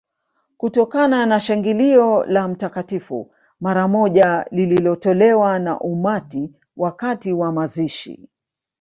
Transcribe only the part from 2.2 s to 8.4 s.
la Mtakatifu mara moja lililotolewa na umati wakati wa mazishi